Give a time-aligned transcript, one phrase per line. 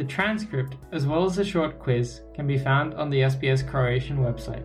[0.00, 4.18] The transcript, as well as a short quiz, can be found on the SBS Croatian
[4.18, 4.64] website.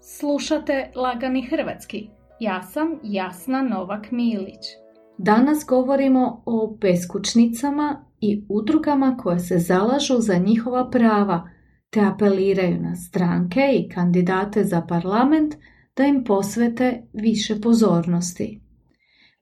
[0.00, 2.10] Slušate Lagani Hrvatski.
[2.40, 4.64] Ja sam Jasna Novak Milić.
[5.18, 11.48] Danas govorimo o beskućnicama i udrugama koje se zalažu za njihova prava
[11.90, 15.54] te apeliraju na stranke i kandidate za parlament
[15.96, 18.60] da im posvete više pozornosti.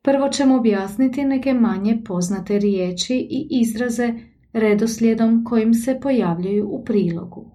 [0.02, 4.12] Prvo ćemo objasniti neke manje poznate riječi i izraze
[4.52, 7.50] redoslijedom kojim se pojavljaju u prilogu.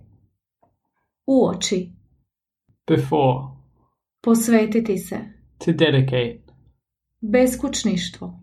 [1.27, 1.91] Uoči.
[2.87, 3.39] Before,
[4.21, 5.17] Posvetiti se.
[5.57, 6.41] to dedicate,
[7.21, 8.39] Beskućništvo.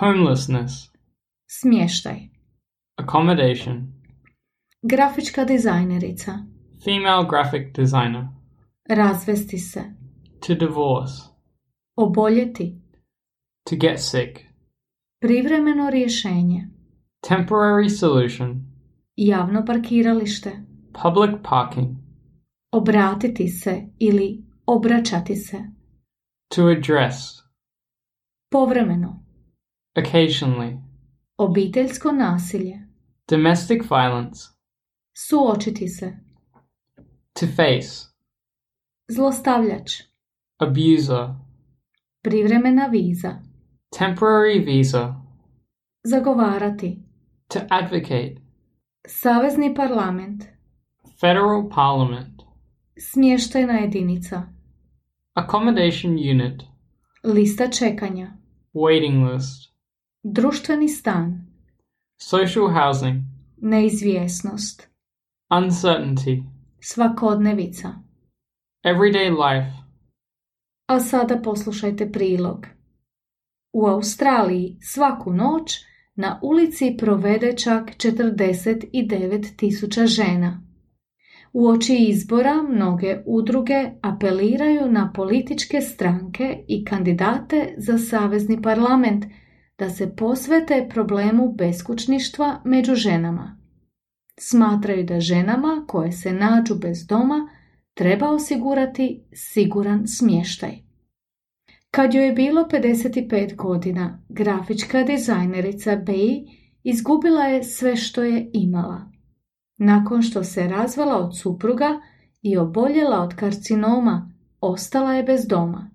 [0.00, 0.72] homelessness,
[1.46, 2.16] Smještaj.
[2.96, 3.92] accommodation,
[4.82, 6.32] Grafička dizajnerica.
[6.84, 8.24] female graphic designer,
[8.88, 9.80] Razvesti se.
[10.40, 11.22] to divorce,
[11.96, 12.80] Oboljeti.
[13.64, 14.38] to get sick,
[15.20, 16.68] Privremeno rješenje.
[17.20, 18.64] temporary solution,
[19.16, 20.52] Javno parkiralište.
[20.94, 21.88] public parking,
[22.72, 25.58] Obratiti se ili obraćati se.
[26.48, 27.16] to address,
[28.50, 29.24] Povremeno.
[29.96, 30.82] occasionally,
[31.38, 32.80] Obiteljsko nasilje.
[33.28, 34.40] domestic violence,
[35.16, 36.12] Suočiti se.
[37.32, 38.07] to face,
[39.08, 40.02] Zlostavljač.
[40.58, 41.28] abuser,
[42.22, 43.40] Privremena viza.
[43.98, 45.14] temporary visa,
[46.04, 47.02] Zagovarati.
[47.48, 48.36] to advocate,
[49.06, 50.44] Savezni parlament.
[51.20, 52.42] federal parliament,
[52.98, 54.42] Smještajna jedinica.
[55.34, 56.62] accommodation unit,
[57.24, 58.32] Lista čekanja.
[58.74, 59.72] waiting list,
[60.24, 61.46] Društveni stan.
[62.20, 63.22] social housing,
[63.62, 64.88] Neizvjesnost.
[65.50, 66.44] uncertainty,
[66.80, 68.07] Svakodnevica.
[68.84, 69.78] Everyday life,
[70.86, 72.66] A sada poslušajte prilog.
[73.72, 75.84] U Australiji svaku noć
[76.14, 80.62] na ulici provede čak 49 tisuća žena.
[81.52, 89.24] U oči izbora mnoge udruge apeliraju na političke stranke i kandidate za Savezni parlament
[89.78, 93.58] da se posvete problemu beskućništva među ženama.
[94.40, 97.48] Smatraju da ženama koje se nađu bez doma
[97.98, 100.78] treba osigurati siguran smještaj.
[101.90, 106.46] Kad joj je bilo 55 godina, grafička dizajnerica Bey
[106.82, 109.10] izgubila je sve što je imala.
[109.76, 112.00] Nakon što se razvela od supruga
[112.42, 115.90] i oboljela od karcinoma, ostala je bez doma.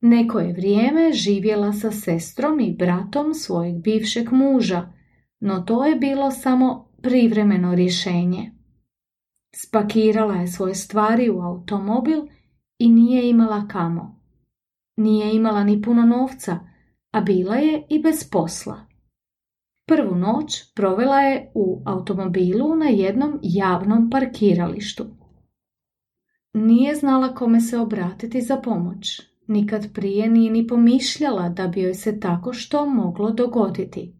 [0.00, 4.92] Neko je vrijeme živjela sa sestrom i bratom svojeg bivšeg muža,
[5.40, 8.59] no to je bilo samo privremeno rješenje.
[9.54, 12.22] Spakirala je svoje stvari u automobil
[12.78, 14.20] i nije imala kamo.
[14.96, 16.58] Nije imala ni puno novca,
[17.10, 18.86] a bila je i bez posla.
[19.86, 25.04] Prvu noć provela je u automobilu na jednom javnom parkiralištu.
[26.54, 29.20] Nije znala kome se obratiti za pomoć.
[29.46, 34.14] Nikad prije nije ni pomišljala da bi joj se tako što moglo dogoditi.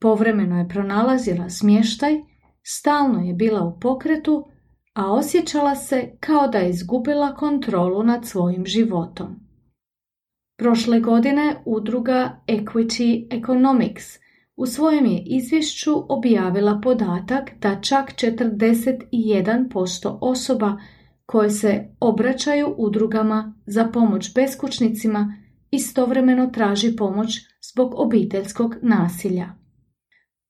[0.00, 2.20] Povremeno je pronalazila smještaj,
[2.62, 4.49] stalno je bila u pokretu,
[4.94, 9.40] a osjećala se kao da je izgubila kontrolu nad svojim životom.
[10.58, 14.04] Prošle godine udruga Equity Economics
[14.56, 20.76] u svojem je izvješću objavila podatak da čak 41% osoba
[21.26, 25.34] koje se obraćaju udrugama za pomoć beskućnicima
[25.70, 27.38] istovremeno traži pomoć
[27.72, 29.59] zbog obiteljskog nasilja.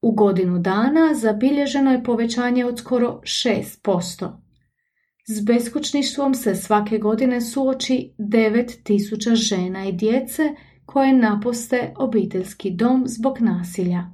[0.02, 4.30] U godinu dana zabilježeno je povećanje od skoro 6%.
[5.26, 10.42] S beskućništvom se svake godine suoči 9000 žena i djece
[10.86, 14.04] koje napuste obiteljski dom zbog nasilja.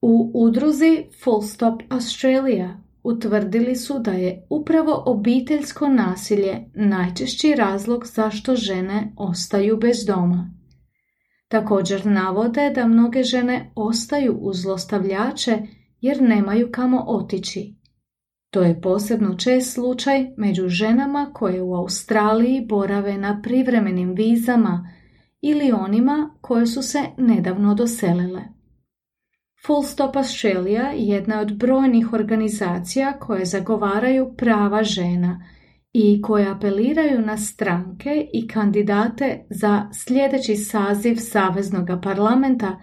[0.00, 8.56] U udruzi Full Stop Australia utvrdili su da je upravo obiteljsko nasilje najčešći razlog zašto
[8.56, 10.50] žene ostaju bez doma.
[11.54, 15.58] Također navode da mnoge žene ostaju uz zlostavljače
[16.00, 17.74] jer nemaju kamo otići.
[18.50, 24.90] To je posebno čest slučaj među ženama koje u Australiji borave na privremenim vizama
[25.40, 28.42] ili onima koje su se nedavno doselile.
[29.66, 35.44] Full Stop Australia je jedna od brojnih organizacija koje zagovaraju prava žena
[35.94, 42.80] i koje apeliraju na stranke i kandidate za sljedeći saziv Saveznog parlamenta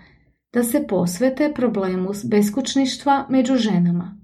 [0.54, 4.18] da se posvete problemu beskućništva među ženama.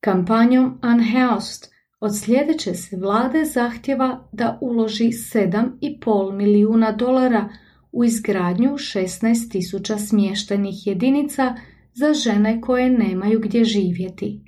[0.00, 1.70] Kampanjom Unhoused
[2.00, 7.48] od sljedeće se vlade zahtjeva da uloži 7,5 milijuna dolara
[7.92, 11.54] u izgradnju 16.000 smještenih jedinica
[11.94, 14.45] za žene koje nemaju gdje živjeti.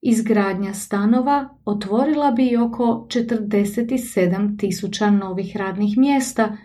[0.00, 6.56] Izgradnja stanova otvorila bi oko 47.000 novih radnih mjesta,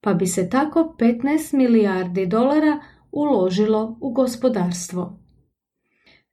[0.00, 2.80] pa bi se tako 15 milijardi dolara
[3.12, 5.18] uložilo u gospodarstvo.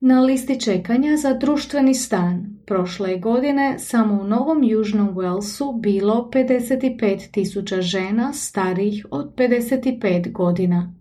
[0.01, 7.81] Na listi čekanja za društveni stan prošle godine samo u Novom Južnom Walesu bilo 55.000
[7.81, 10.95] žena starijih od 55 godina.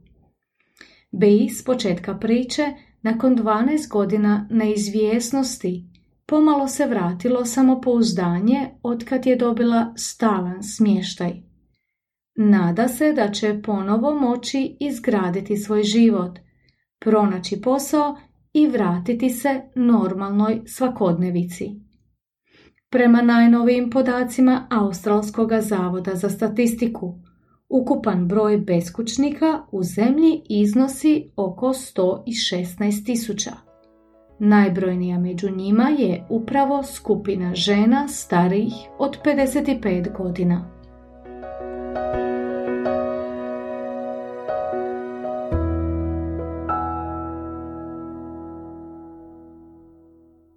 [1.10, 2.72] Bi s početka priče,
[3.02, 5.84] nakon 12 godina neizvjesnosti,
[6.26, 11.32] pomalo se vratilo samopouzdanje otkad je dobila stalan smještaj.
[12.34, 16.38] Nada se da će ponovo moći izgraditi svoj život,
[16.98, 18.16] pronaći posao
[18.52, 21.88] i vratiti se normalnoj svakodnevici.
[22.90, 27.18] Prema najnovijim podacima Australskog zavoda za statistiku,
[27.69, 33.53] ukupan broj beskućnika u zemlji iznosi oko 116 tisuća.
[34.38, 40.77] Najbrojnija među njima je upravo skupina žena starijih od 55 godina.